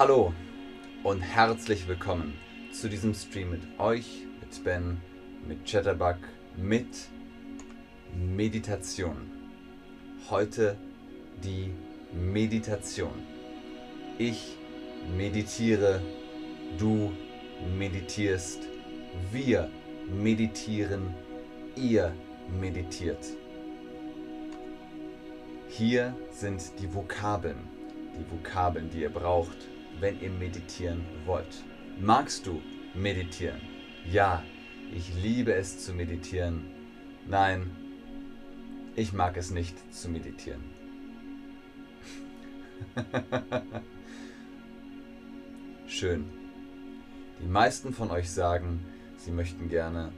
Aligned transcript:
Hallo 0.00 0.32
und 1.02 1.20
herzlich 1.20 1.86
willkommen 1.86 2.32
zu 2.72 2.88
diesem 2.88 3.12
Stream 3.12 3.50
mit 3.50 3.60
euch, 3.78 4.24
mit 4.40 4.64
Ben, 4.64 4.96
mit 5.46 5.70
Chatterbug, 5.70 6.16
mit 6.56 6.86
Meditation. 8.14 9.30
Heute 10.30 10.78
die 11.44 11.74
Meditation. 12.14 13.12
Ich 14.16 14.56
meditiere, 15.18 16.00
du 16.78 17.12
meditierst, 17.78 18.60
wir 19.30 19.68
meditieren, 20.08 21.14
ihr 21.76 22.14
meditiert. 22.58 23.26
Hier 25.68 26.16
sind 26.30 26.62
die 26.80 26.94
Vokabeln, 26.94 27.68
die 28.18 28.32
Vokabeln, 28.32 28.88
die 28.88 29.02
ihr 29.02 29.10
braucht, 29.10 29.58
wenn 30.00 30.20
ihr 30.20 30.30
meditieren 30.30 31.04
wollt. 31.26 31.62
Magst 32.00 32.46
du 32.46 32.60
meditieren? 32.94 33.60
Ja, 34.10 34.42
ich 34.92 35.14
liebe 35.14 35.52
es 35.52 35.84
zu 35.84 35.92
meditieren. 35.92 36.64
Nein, 37.28 37.70
ich 38.96 39.12
mag 39.12 39.36
es 39.36 39.50
nicht 39.50 39.76
zu 39.94 40.08
meditieren. 40.08 40.64
Schön. 45.86 46.24
Die 47.40 47.48
meisten 47.48 47.92
von 47.92 48.10
euch 48.10 48.30
sagen, 48.30 48.84
sie 49.16 49.30
möchten 49.30 49.68
gerne 49.68 50.12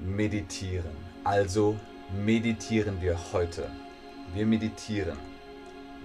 meditieren. 0.00 0.96
Also 1.24 1.78
meditieren 2.24 3.00
wir 3.00 3.18
heute. 3.32 3.70
Wir 4.34 4.46
meditieren 4.46 5.18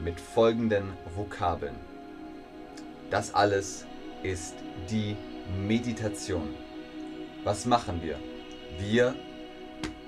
mit 0.03 0.19
folgenden 0.19 0.94
Vokabeln. 1.16 1.94
Das 3.09 3.34
alles 3.34 3.86
ist 4.23 4.56
die 4.89 5.16
Meditation. 5.67 6.50
Was 7.44 7.66
machen 7.66 8.02
wir? 8.02 8.20
Wir 8.80 9.16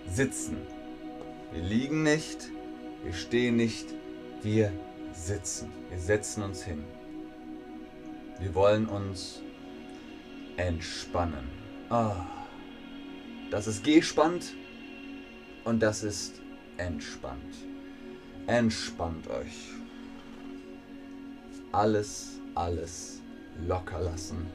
sitzen. 0.10 0.58
Wir 1.52 1.62
liegen 1.62 2.04
nicht, 2.04 2.50
wir 3.04 3.14
stehen 3.14 3.56
nicht, 3.56 3.88
wir 4.42 4.72
sitzen. 5.14 5.72
Wir 5.90 6.00
setzen 6.00 6.44
uns 6.44 6.64
hin. 6.64 6.84
Wir 8.40 8.54
wollen 8.54 8.86
uns 8.88 9.42
entspannen. 10.58 11.50
Oh, 11.90 12.12
das 13.50 13.68
ist 13.68 13.84
gespannt 13.84 14.54
und 15.64 15.80
das 15.80 16.04
ist 16.04 16.42
entspannt. 16.78 17.56
Entspannt 18.48 19.28
euch. 19.28 19.72
Alles, 21.72 22.40
alles 22.58 23.22
locker 23.68 24.02
lassen. 24.02 24.50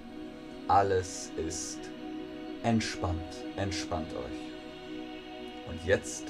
Alles 0.68 1.30
ist 1.36 1.78
entspannt. 2.64 3.44
Entspannt 3.56 4.12
euch. 4.12 5.70
Und 5.70 5.84
jetzt 5.84 6.24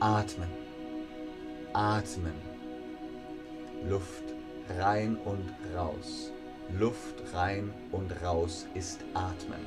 atmen. 0.00 0.48
Atmen. 1.74 2.34
Luft 3.88 4.24
rein 4.78 5.16
und 5.24 5.52
raus. 5.76 6.32
Luft 6.78 7.22
rein 7.34 7.72
und 7.92 8.10
raus 8.22 8.66
ist 8.74 9.00
atmen. 9.12 9.60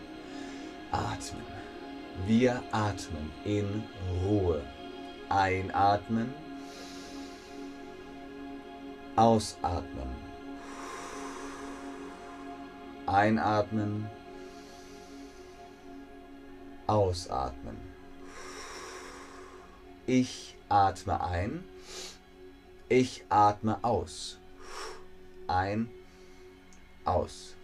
Atmen. 0.92 1.46
Wir 2.26 2.62
atmen 2.72 3.32
in 3.46 3.84
Ruhe. 4.26 4.62
Einatmen. 5.30 6.34
Ausatmen. 9.16 10.29
Einatmen. 13.10 14.08
Ausatmen. 16.86 17.78
Ich 20.06 20.56
atme 20.70 21.24
ein. 21.24 21.64
Ich 22.88 23.26
atme 23.30 23.84
aus. 23.84 24.38
Ein, 25.48 25.90
aus. 27.04 27.56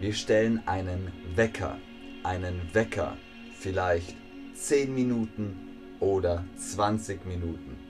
Wir 0.00 0.14
stellen 0.14 0.66
einen 0.66 1.12
Wecker, 1.34 1.78
einen 2.22 2.72
Wecker, 2.72 3.18
vielleicht 3.58 4.16
10 4.54 4.94
Minuten 4.94 5.96
oder 6.00 6.44
20 6.56 7.26
Minuten. 7.26 7.85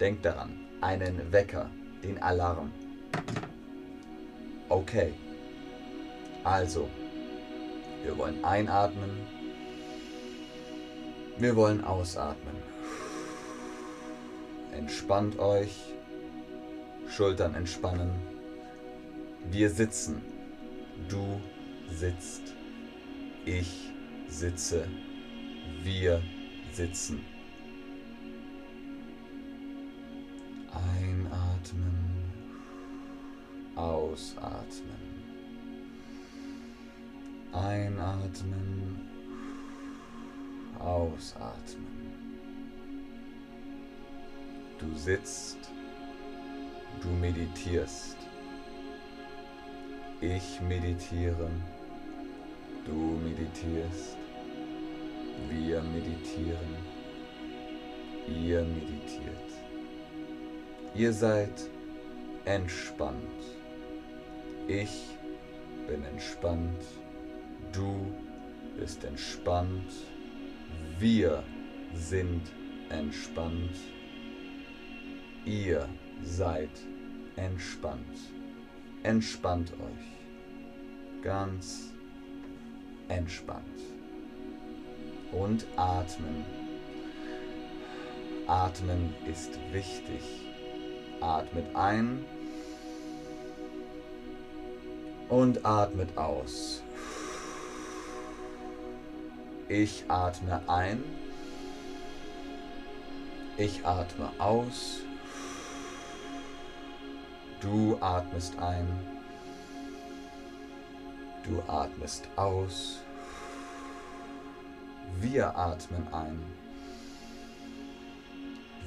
Denkt 0.00 0.24
daran, 0.24 0.60
einen 0.80 1.32
Wecker, 1.32 1.68
den 2.04 2.22
Alarm. 2.22 2.70
Okay. 4.68 5.12
Also, 6.44 6.88
wir 8.04 8.16
wollen 8.16 8.44
einatmen. 8.44 9.10
Wir 11.38 11.56
wollen 11.56 11.82
ausatmen. 11.82 12.54
Entspannt 14.72 15.38
euch. 15.38 15.74
Schultern 17.08 17.54
entspannen. 17.54 18.10
Wir 19.50 19.70
sitzen. 19.70 20.22
Du 21.08 21.40
sitzt. 21.90 22.54
Ich 23.44 23.90
sitze. 24.28 24.86
Wir 25.82 26.22
sitzen. 26.72 27.24
Ausatmen. 33.78 35.22
Einatmen. 37.52 39.08
Ausatmen. 40.80 41.86
Du 44.80 44.98
sitzt. 44.98 45.58
Du 47.00 47.08
meditierst. 47.08 48.16
Ich 50.20 50.60
meditiere. 50.60 51.48
Du 52.84 53.20
meditierst. 53.22 54.16
Wir 55.48 55.80
meditieren. 55.82 56.74
Ihr 58.26 58.62
meditiert. 58.64 59.52
Ihr 60.96 61.12
seid 61.12 61.70
entspannt. 62.44 63.57
Ich 64.68 65.16
bin 65.86 66.04
entspannt. 66.04 66.84
Du 67.72 68.12
bist 68.78 69.02
entspannt. 69.02 69.90
Wir 70.98 71.42
sind 71.94 72.42
entspannt. 72.90 73.74
Ihr 75.46 75.88
seid 76.22 76.68
entspannt. 77.36 78.18
Entspannt 79.04 79.72
euch. 79.72 81.22
Ganz 81.22 81.94
entspannt. 83.08 83.80
Und 85.32 85.66
atmen. 85.76 86.44
Atmen 88.46 89.14
ist 89.26 89.58
wichtig. 89.72 90.22
Atmet 91.22 91.74
ein 91.74 92.22
und 95.28 95.64
atmet 95.64 96.16
aus. 96.16 96.82
Ich 99.68 100.04
atme 100.08 100.62
ein. 100.66 101.04
Ich 103.58 103.84
atme 103.84 104.30
aus. 104.38 105.00
Du 107.60 107.98
atmest 108.00 108.58
ein. 108.58 108.88
Du 111.44 111.62
atmest 111.66 112.28
aus. 112.36 113.00
Wir 115.20 115.56
atmen 115.56 116.06
ein. 116.12 116.40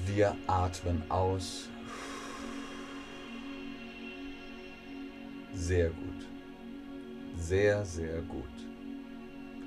Wir 0.05 0.35
atmen 0.47 1.03
aus. 1.09 1.67
Sehr 5.53 5.89
gut. 5.89 6.30
Sehr, 7.37 7.85
sehr 7.85 8.21
gut. 8.21 8.45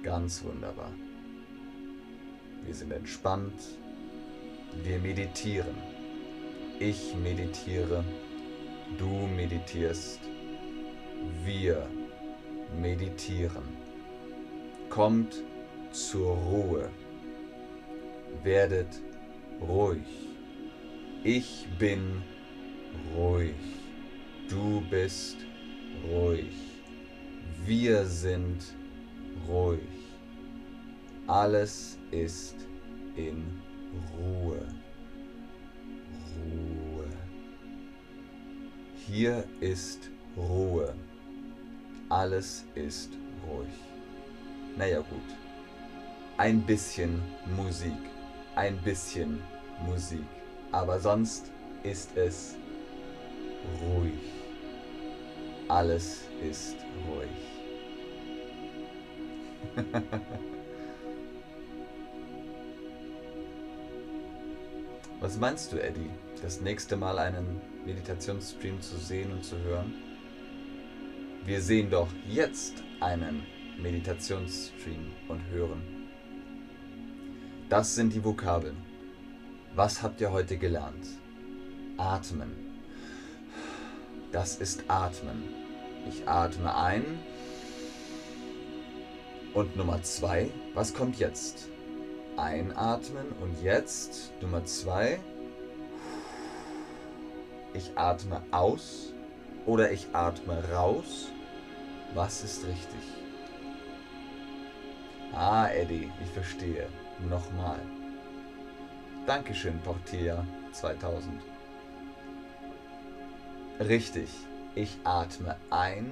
Ganz 0.03 0.45
wunderbar. 0.45 0.93
Wir 2.65 2.75
sind 2.75 2.93
entspannt. 2.93 3.61
Wir 4.83 4.99
meditieren. 4.99 5.77
Ich 6.79 7.15
meditiere. 7.15 8.05
Du 8.99 9.27
meditierst. 9.27 10.21
Wir 11.45 11.87
meditieren. 12.81 13.65
Kommt 14.91 15.43
zur 15.93 16.37
Ruhe. 16.37 16.91
Werdet 18.43 19.01
ruhig. 19.61 20.07
Ich 21.23 21.67
bin 21.79 22.23
ruhig. 23.17 23.55
Du 24.49 24.83
bist 24.91 25.37
ruhig. 26.11 26.74
Wir 27.67 28.05
sind 28.05 28.63
ruhig. 29.49 29.81
Alles 31.27 31.97
ist 32.11 32.57
in 33.17 33.59
Ruhe. 34.19 34.61
Ruhe. 36.37 37.07
Hier 39.07 39.45
ist 39.61 40.11
Ruhe. 40.37 40.95
Alles 42.11 42.67
ist 42.75 43.13
ruhig. 43.49 43.73
Naja 44.77 44.99
gut. 44.99 45.31
Ein 46.37 46.61
bisschen 46.61 47.23
Musik. 47.57 47.97
Ein 48.57 48.77
bisschen 48.83 49.41
Musik. 49.87 50.27
Aber 50.71 51.01
sonst 51.01 51.51
ist 51.83 52.15
es 52.15 52.57
ruhig. 53.81 54.21
Alles 55.69 56.25
ist 56.43 56.77
ruhig. 57.09 57.54
Was 65.21 65.39
meinst 65.39 65.73
du, 65.73 65.83
Eddie? 65.83 66.11
Das 66.43 66.61
nächste 66.61 66.97
Mal 66.97 67.19
einen 67.19 67.61
Meditationsstream 67.87 68.81
zu 68.81 68.97
sehen 68.97 69.33
und 69.33 69.45
zu 69.45 69.59
hören? 69.59 69.95
Wir 71.45 71.61
sehen 71.61 71.91
doch 71.91 72.09
jetzt 72.29 72.83
einen 73.01 73.47
Meditationsstream 73.81 75.13
und 75.29 75.41
hören. 75.51 75.83
Das 77.69 77.95
sind 77.95 78.13
die 78.13 78.25
Vokabeln. 78.25 78.77
Was 79.75 80.03
habt 80.03 80.21
ihr 80.21 80.31
heute 80.31 80.57
gelernt? 80.57 81.07
Atmen. 81.97 82.53
Das 84.31 84.57
ist 84.57 84.85
Atmen. 84.89 85.43
Ich 86.09 86.29
atme 86.29 86.77
ein. 86.77 87.05
Und 89.55 89.77
Nummer 89.77 90.03
zwei, 90.03 90.51
was 90.75 90.93
kommt 90.93 91.21
jetzt? 91.21 91.69
Einatmen 92.37 93.27
und 93.41 93.63
jetzt 93.63 94.33
Nummer 94.43 94.65
zwei. 94.65 95.21
Ich 97.73 97.97
atme 97.97 98.43
aus 98.51 99.13
oder 99.65 99.93
ich 99.93 100.09
atme 100.13 100.61
raus. 100.73 101.29
Was 102.15 102.43
ist 102.43 102.65
richtig? 102.67 103.01
Ah, 105.33 105.69
Eddie, 105.69 106.11
ich 106.25 106.31
verstehe. 106.31 106.89
Nochmal. 107.29 107.79
Dankeschön, 109.25 109.81
Portilla 109.83 110.45
2000. 110.73 111.41
Richtig. 113.79 114.31
Ich 114.75 114.99
atme 115.05 115.55
ein 115.71 116.11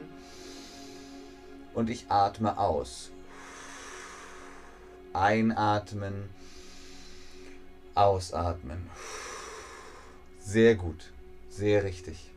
und 1.75 1.91
ich 1.91 2.07
atme 2.09 2.57
aus. 2.57 3.11
Einatmen, 5.13 6.31
ausatmen. 7.95 8.89
Sehr 10.39 10.75
gut, 10.75 11.13
sehr 11.49 11.85
richtig. 11.85 12.31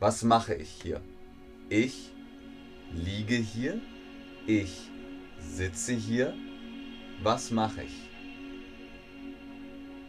Was 0.00 0.22
mache 0.22 0.54
ich 0.54 0.68
hier? 0.82 1.00
Ich 1.68 2.12
liege 2.92 3.36
hier, 3.36 3.80
ich 4.46 4.90
sitze 5.40 5.92
hier. 5.92 6.34
Was 7.22 7.50
mache 7.50 7.84
ich? 7.84 8.10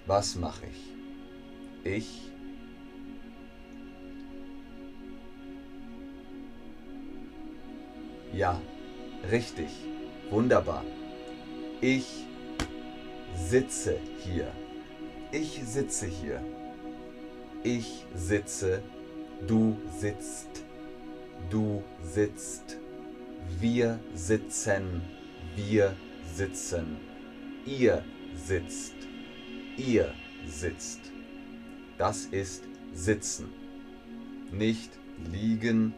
Was 0.08 0.36
mache 0.36 0.66
ich? 0.66 1.94
Ich 1.94 2.26
Ja, 8.36 8.60
richtig. 9.32 9.70
Wunderbar. 10.30 10.84
Ich 11.82 12.26
sitze 13.36 13.98
hier. 14.24 14.52
Ich 15.32 15.62
sitze 15.66 16.08
hier. 16.08 16.42
Ich 17.64 18.06
sitze. 18.16 18.82
Du 19.48 19.78
sitzt. 20.00 20.64
Du 21.50 21.84
sitzt. 22.04 22.78
Wir 23.60 24.00
sitzen. 24.14 25.02
Wir 25.56 25.96
sitzen. 26.34 26.98
Ihr 27.66 28.04
sitzt. 28.36 28.96
Ihr 29.78 30.14
sitzt. 30.48 31.02
Das 31.98 32.26
ist 32.26 32.64
Sitzen. 32.96 33.50
Nicht 34.54 34.90
liegen, 35.30 35.94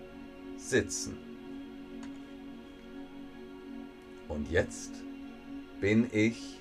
sitzen. 0.58 1.27
Und 4.28 4.52
jetzt 4.52 4.92
bin 5.80 6.10
ich 6.12 6.60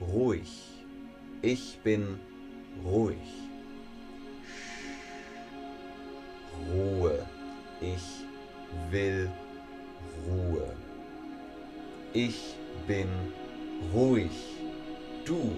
ruhig. 0.00 0.48
Ich 1.42 1.78
bin 1.82 2.18
ruhig. 2.84 3.18
Ruhe. 6.70 7.26
Ich 7.80 8.24
will 8.90 9.30
Ruhe. 10.28 10.68
Ich 12.12 12.54
bin 12.86 13.08
ruhig. 13.94 14.30
Du 15.24 15.56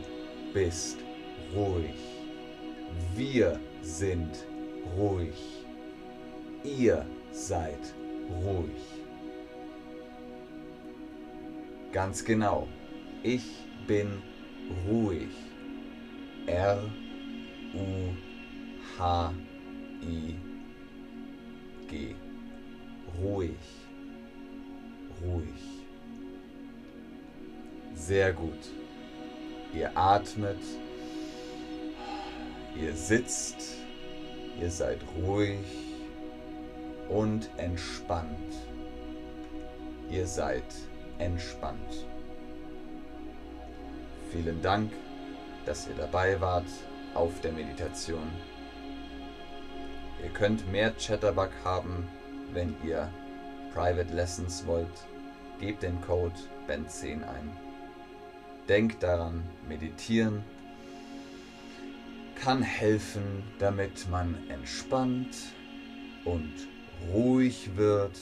bist 0.53 0.99
ruhig. 1.55 1.95
Wir 3.17 3.59
sind 3.83 4.47
ruhig. 4.97 5.35
Ihr 6.63 7.05
seid 7.33 7.95
ruhig. 8.45 9.04
Ganz 11.95 12.25
genau. 12.25 12.67
Ich 13.23 13.45
bin 13.87 14.21
ruhig. 14.85 15.29
R 16.45 16.83
U 17.73 18.99
H 18.99 19.33
I 20.03 20.35
G. 21.89 22.17
Ruhig. 23.23 23.55
Ruhig. 25.23 25.61
Sehr 27.95 28.33
gut. 28.33 28.59
Ihr 29.73 29.97
atmet. 29.97 30.59
Ihr 32.75 32.93
sitzt. 32.95 33.77
Ihr 34.61 34.71
seid 34.73 34.99
ruhig 35.23 35.65
und 37.09 37.49
entspannt. 37.57 38.53
Ihr 40.11 40.27
seid 40.27 40.65
entspannt. 41.25 42.07
Vielen 44.31 44.61
Dank, 44.63 44.93
dass 45.65 45.89
ihr 45.89 45.95
dabei 45.95 46.41
wart 46.41 46.67
auf 47.15 47.41
der 47.41 47.53
Meditation. 47.53 48.29
Ihr 50.23 50.31
könnt 50.31 50.71
mehr 50.71 50.93
Chatterbug 50.97 51.51
haben, 51.65 52.09
wenn 52.53 52.75
ihr 52.85 53.11
Private 53.73 54.13
Lessons 54.15 54.67
wollt. 54.67 55.07
Gebt 55.61 55.83
den 55.83 56.01
Code 56.01 56.35
BEN10 56.69 57.23
ein. 57.23 57.57
Denkt 58.69 59.03
daran, 59.03 59.43
meditieren 59.69 60.43
kann 62.35 62.63
helfen, 62.63 63.43
damit 63.59 64.09
man 64.11 64.37
entspannt 64.51 65.35
und 66.25 66.53
ruhig 67.13 67.71
wird 67.77 68.19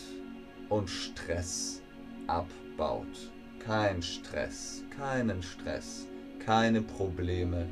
und 0.69 0.89
Stress 0.89 1.81
abbaut 2.27 2.62
abbaut. 2.73 3.31
Kein 3.59 4.03
Stress, 4.03 4.83
keinen 4.97 5.43
Stress, 5.43 6.07
keine 6.45 6.83
Probleme, 6.83 7.67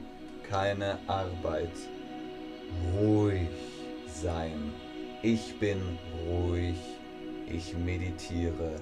keine 0.49 0.99
Arbeit. 1.09 1.73
Ruhig 2.95 3.49
sein. 4.07 4.73
Ich 5.23 5.59
bin 5.59 5.99
ruhig, 6.29 6.77
ich 7.49 7.77
meditiere 7.77 8.77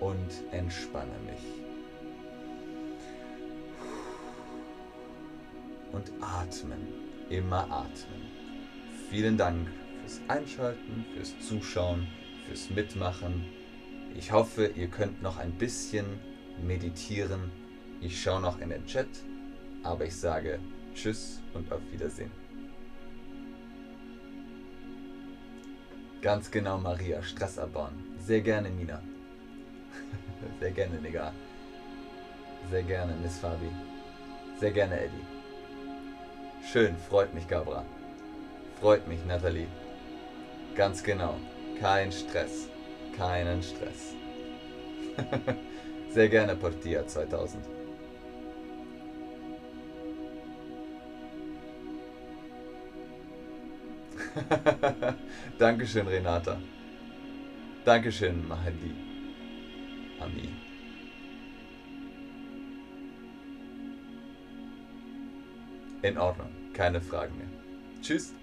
und 0.00 0.30
entspanne 0.52 1.18
mich. 1.26 1.42
Und 5.92 6.10
atmen, 6.20 6.86
immer 7.30 7.64
atmen. 7.70 8.22
Vielen 9.10 9.36
Dank 9.36 9.68
fürs 10.02 10.20
Einschalten, 10.28 11.06
fürs 11.14 11.34
Zuschauen, 11.46 12.06
fürs 12.46 12.70
Mitmachen 12.70 13.44
ich 14.16 14.32
hoffe, 14.32 14.66
ihr 14.66 14.88
könnt 14.88 15.22
noch 15.22 15.38
ein 15.38 15.52
bisschen 15.52 16.18
meditieren. 16.62 17.50
Ich 18.00 18.20
schaue 18.20 18.40
noch 18.40 18.60
in 18.60 18.70
den 18.70 18.86
Chat, 18.86 19.08
aber 19.82 20.04
ich 20.04 20.16
sage 20.16 20.58
Tschüss 20.94 21.40
und 21.54 21.70
auf 21.72 21.80
Wiedersehen. 21.90 22.30
Ganz 26.20 26.50
genau, 26.50 26.78
Maria, 26.78 27.22
Stress 27.22 27.58
abbauen. 27.58 27.94
Sehr 28.18 28.40
gerne, 28.40 28.70
Mina. 28.70 29.02
Sehr 30.60 30.70
gerne, 30.70 31.00
Nigga. 31.00 31.32
Sehr 32.70 32.82
gerne, 32.84 33.14
Miss 33.20 33.38
Fabi. 33.38 33.70
Sehr 34.60 34.70
gerne, 34.70 35.00
Eddie. 35.00 35.26
Schön, 36.64 36.96
freut 37.08 37.34
mich, 37.34 37.48
Gabra. 37.48 37.84
Freut 38.80 39.06
mich, 39.08 39.18
Nathalie. 39.26 39.66
Ganz 40.76 41.02
genau. 41.02 41.34
Kein 41.80 42.12
Stress. 42.12 42.68
Keinen 43.16 43.62
Stress. 43.62 44.14
Sehr 46.10 46.28
gerne, 46.28 46.56
Portia 46.56 47.06
2000. 47.06 47.64
Dankeschön, 55.58 56.06
Renata. 56.06 56.58
Dankeschön, 57.84 58.46
Mahdi. 58.46 58.94
Ami. 60.20 60.48
In 66.02 66.18
Ordnung, 66.18 66.50
keine 66.72 67.00
Fragen 67.00 67.36
mehr. 67.38 67.48
Tschüss. 68.00 68.34